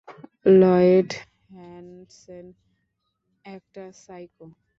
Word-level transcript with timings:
Lloyd 0.59 1.09
Hansen 1.49 2.45
একটা 3.45 3.83
psycho. 4.03 4.45